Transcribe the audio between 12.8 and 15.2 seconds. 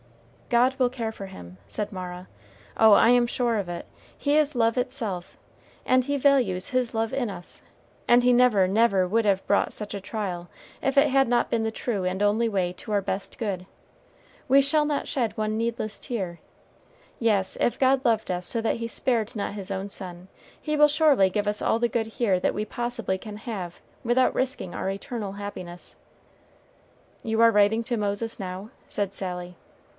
our best good. We shall not